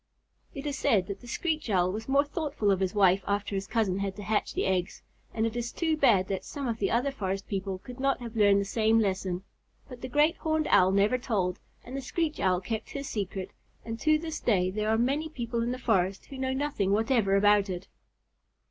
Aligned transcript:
It 0.55 0.65
is 0.65 0.79
said 0.79 1.05
that 1.05 1.21
the 1.21 1.27
Screech 1.27 1.69
Owl 1.69 1.91
was 1.91 2.09
more 2.09 2.23
thoughtful 2.25 2.71
of 2.71 2.79
his 2.79 2.95
wife 2.95 3.23
after 3.27 3.53
his 3.53 3.67
cousin 3.67 3.99
had 3.99 4.15
to 4.15 4.23
hatch 4.23 4.55
the 4.55 4.65
eggs, 4.65 5.03
and 5.31 5.45
it 5.45 5.55
is 5.55 5.71
too 5.71 5.95
bad 5.95 6.27
that 6.27 6.43
some 6.43 6.67
of 6.67 6.79
the 6.79 6.89
other 6.89 7.11
forest 7.11 7.47
people 7.47 7.77
could 7.77 7.99
not 7.99 8.19
have 8.19 8.35
learned 8.35 8.59
the 8.59 8.65
same 8.65 8.97
lesson; 8.97 9.43
but 9.87 10.01
the 10.01 10.07
Great 10.09 10.37
Horned 10.37 10.65
Owl 10.71 10.89
never 10.91 11.19
told, 11.19 11.59
and 11.83 11.95
the 11.95 12.01
Screech 12.01 12.39
Owl 12.39 12.61
kept 12.61 12.89
his 12.89 13.07
secret, 13.07 13.51
and 13.85 13.99
to 13.99 14.17
this 14.17 14.39
day 14.39 14.71
there 14.71 14.89
are 14.89 14.97
many 14.97 15.29
people 15.29 15.61
in 15.61 15.71
the 15.71 15.77
forest 15.77 16.25
who 16.25 16.39
know 16.39 16.51
nothing 16.51 16.89
whatever 16.93 17.35
about 17.35 17.69
it. 17.69 17.87